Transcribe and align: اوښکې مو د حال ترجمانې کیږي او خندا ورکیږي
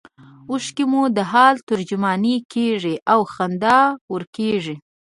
اوښکې 0.51 0.85
مو 0.91 1.01
د 1.17 1.19
حال 1.31 1.55
ترجمانې 1.69 2.35
کیږي 2.53 2.95
او 3.13 3.19
خندا 3.33 3.79
ورکیږي 4.13 4.75